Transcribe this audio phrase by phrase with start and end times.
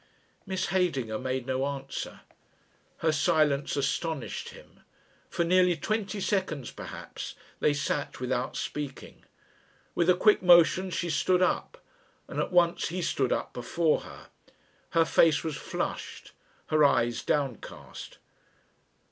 [0.47, 2.21] Miss Heydinger made no answer.
[3.05, 4.79] Her silence astonished him.
[5.29, 9.23] For nearly twenty seconds perhaps they sat without speaking.
[9.93, 11.85] With a quick motion she stood up,
[12.27, 14.29] and at once he stood up before her.
[14.97, 16.31] Her face was flushed,
[16.69, 18.17] her eyes downcast.